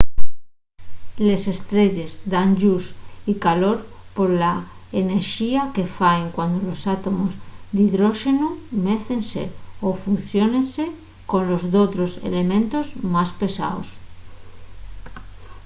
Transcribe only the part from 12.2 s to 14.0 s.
elementos más pesaos